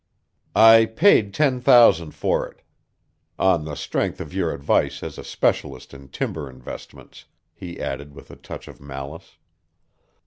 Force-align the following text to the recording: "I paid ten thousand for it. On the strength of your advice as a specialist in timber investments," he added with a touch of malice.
"I 0.55 0.87
paid 0.87 1.31
ten 1.31 1.61
thousand 1.61 2.15
for 2.15 2.47
it. 2.49 2.63
On 3.37 3.65
the 3.65 3.75
strength 3.75 4.19
of 4.19 4.33
your 4.33 4.51
advice 4.51 5.03
as 5.03 5.19
a 5.19 5.23
specialist 5.23 5.93
in 5.93 6.07
timber 6.07 6.49
investments," 6.49 7.25
he 7.53 7.79
added 7.79 8.15
with 8.15 8.31
a 8.31 8.35
touch 8.35 8.67
of 8.67 8.81
malice. 8.81 9.37